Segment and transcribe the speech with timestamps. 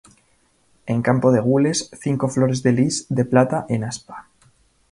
[0.93, 4.27] En campo de gules, cinco flores de lis, de plata, en aspa.